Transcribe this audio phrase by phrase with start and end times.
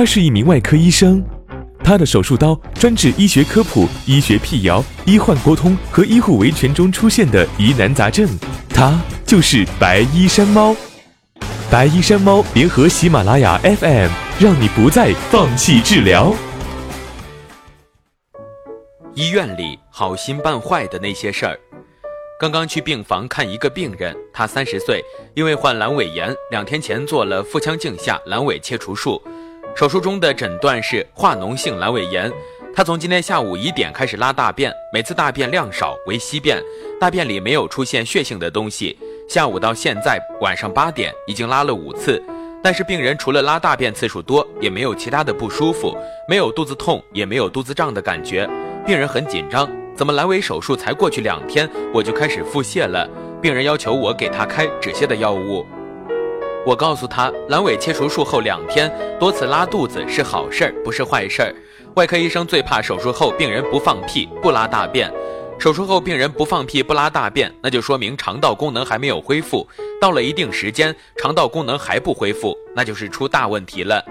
[0.00, 1.22] 他是一名外科医生，
[1.84, 8.26] 他的手术刀专治医学科普、医学辟谣、医患沟通和医护维权中出现的疑难杂症。
[8.70, 10.74] 他就是白衣山猫。
[11.70, 14.08] 白衣山猫联合喜马拉雅 FM，
[14.40, 16.34] 让你不再放弃治疗。
[19.12, 21.60] 医院里好心办坏的那些事儿。
[22.40, 25.04] 刚刚去病房看一个病人，他三十岁，
[25.34, 29.20] 因为患阑尾炎，两天前做了腹腔镜下阑尾切除术。
[29.74, 32.30] 手术中的诊断是化脓性阑尾炎。
[32.74, 36.62] 他从今天下午一点开始拉大便，每次大便量少为稀便，
[37.00, 38.96] 大便里没有出现血性的东西。
[39.28, 42.22] 下午到现在晚上八点，已经拉了五次，
[42.62, 45.96] 但是病人除了拉大便次数多，也没有其他的不舒服，
[46.28, 48.48] 没有肚子痛，也没有肚子胀的感觉。
[48.86, 53.08] 病人很紧张，怎么阑尾手术才过去两天，我就开始腹泻了？
[53.40, 55.66] 病人要求我给他开止泻的药物，
[56.66, 61.54] 我告诉他，阑尾切除术后两天多次拉肚子是好事儿，不是坏事儿。
[61.96, 65.10] 外科医生最怕手术后病人不放屁、不拉大便。
[65.58, 69.66] 手术后病人不放屁不拉大便，那就说明肠道功能还没有恢复。
[70.00, 74.02] 到了一定时间，肠道功能还不恢复，那就是出大问题了。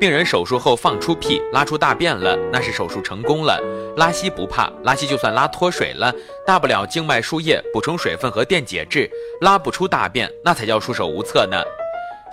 [0.00, 3.60] 病人手术后放出屁拉出大便了，那是手术成功了。
[3.96, 6.12] 拉稀不怕，拉稀就算拉脱水了，
[6.46, 9.08] 大不了静脉输液补充水分和电解质。
[9.40, 11.56] 拉不出大便，那才叫束手无策呢。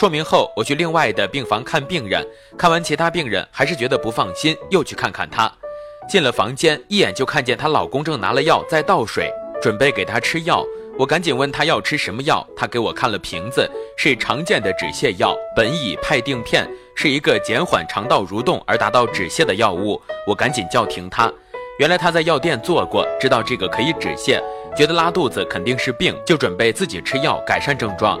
[0.00, 5.52] 说明后，我去另外的病房看病人，看完其他病人还是觉得不放心，又去看看他。
[6.08, 10.64] 进了房间，一眼就看见她老公正拿了药在倒水，准备给她吃药。
[10.98, 20.00] 我赶紧问她要吃什么药，她给我看了瓶子，是常见的止泻药苯乙哌定片，是一个减缓肠道蠕动而达到止泻的药物。
[20.26, 21.30] 我赶紧叫停她。
[21.78, 24.42] 原来她在药店做过，知道这个可以止泻，
[24.74, 28.18] 觉得拉肚子肯定是病，就准备自己吃药改善症状。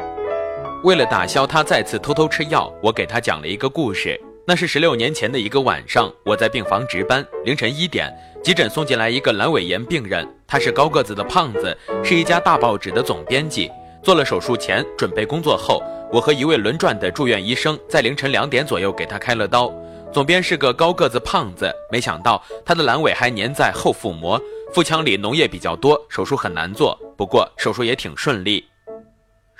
[0.82, 4.18] 为了打消他再次偷偷吃药，我给他讲了一个故事。
[4.46, 8.10] 那是十六年前的一个晚上，我在病房值班，凌晨一点，
[8.42, 13.70] 急诊送进来一个阑尾炎病人，他是高个子的胖子，是一家大报纸的总编辑。
[14.02, 19.70] 做了手术前，准备工作后，我和一位轮转的住院医生在凌晨两点左右给他开了刀。
[20.10, 24.40] 总编是个高个子胖子，没想到他的阑尾还粘在后腹膜，
[24.72, 26.98] 腹腔里脓液比较多，手术很难做。
[27.18, 28.64] 不过手术也挺顺利。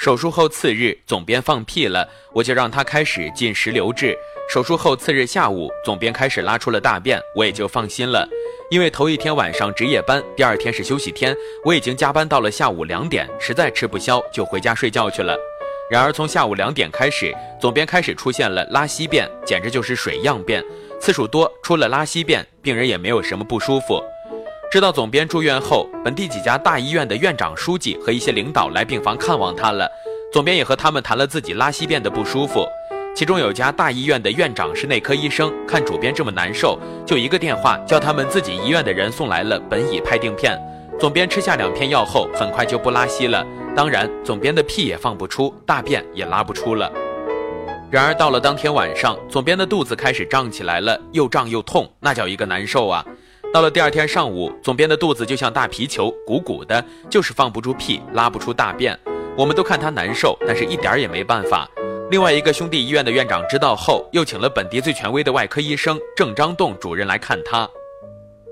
[0.01, 4.17] 手术后次日，总编放屁了，我就让他开始进食流质。
[4.49, 8.27] 手术后次日下午，总编开始拉出了大便，我也就放心了。
[8.71, 15.37] 因为头一天晚上值夜班，第二天是休息天，我已经加班到了下午两点，实在吃不消，就回家睡觉去了。
[15.91, 20.65] 然而从下午两点开始，总编开始出现了拉稀便，简直就是水样便，
[20.99, 24.03] 次数多，出了拉稀便，病人也没有什么不舒服。
[24.71, 29.91] 知道总编住院后，本地几家大医院的院长、书记和一些领导来病房看望他了，
[30.33, 32.65] 总编也和他们谈了自己拉稀便的不舒服。
[33.13, 40.57] 其中有家大医院的院长是内科医生，看主编这么难受，就一个电话叫他们自己医院的人送来了苯乙哌定片。
[41.01, 43.45] 总编吃下两片药后，很快就不拉稀了。
[43.75, 46.89] 当然，总编的屁也放不出，大便也拉不出了。
[47.91, 53.05] 然而到了当天晚上，总编的肚子开始胀起来了，又胀又痛，那叫一个难受啊！
[53.53, 58.97] 到了第二天上午，总编的肚子就像大皮球，鼓鼓的，就是放不出屁，拉不出大便。
[59.37, 61.69] 我们都看他难受，但是一点也没办法。
[62.13, 67.69] 另外一个兄弟医院的院长知道后，又请了本地最权威的外科医生郑章栋主任来看他。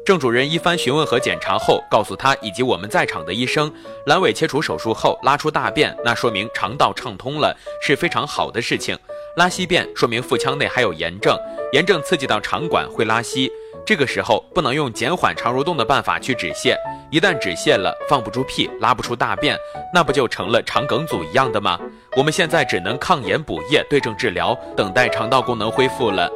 [0.04, 3.72] 郑主任一番询问和检查后，告诉他以及我们在场的医生，
[4.06, 8.98] 阑尾切除手术后拉出大便，那说明肠道畅通了，是非常好的事情。
[9.36, 11.38] 拉稀便说明腹腔内还有炎症，
[11.72, 13.48] 炎症刺激到肠管会拉稀。
[13.88, 16.76] 这个时候不能用减缓肠蠕动的办法去止泻，
[17.10, 19.56] 一旦止泻了，放不出屁，拉不出大便，
[19.94, 21.80] 那不就成了肠梗阻一样的吗？
[22.14, 26.30] 我们现在只能抗炎补液，对症治疗，等待肠道功能恢复了。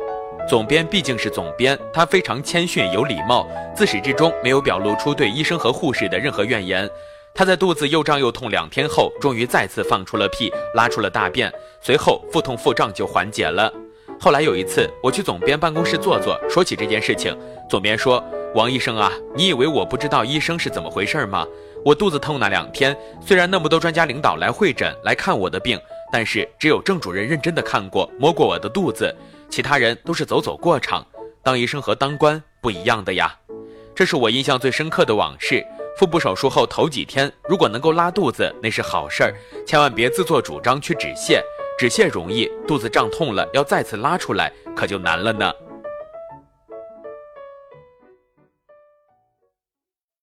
[0.48, 3.46] 总编毕竟是总编，他非常谦逊有礼貌，
[3.76, 6.88] 自始至终没有表露出对医生和护士的任何怨言。
[7.34, 11.52] 他在肚子又胀又痛两天后，终于再次放出了屁，拉出了大便，
[11.82, 13.70] 随后腹痛腹胀就缓解了。
[14.24, 17.36] 后来有一次，我去总编办公室坐坐，说起这件事情，
[17.68, 18.22] 总编说
[18.54, 21.44] ：“王医生啊，你以为我不知道医生是怎么回事吗？
[21.84, 25.76] 我肚子痛那两天，虽然那么多专家领导来会诊来看我的病，
[26.12, 29.12] 但是只有郑主任认真的看过摸过我的肚子，
[29.50, 31.04] 其他人都是走走过场。
[31.42, 33.34] 当医生和当官不一样的呀，
[33.92, 35.66] 这是我印象最深刻的往事。
[35.98, 39.34] 腹部手术后头几天，如果能够拉肚子，那是好事儿，
[39.66, 41.42] 千万别自作主张去止泻。”
[41.82, 45.52] 止泻容易，肚子胀痛了要再次拉出来可就难了呢。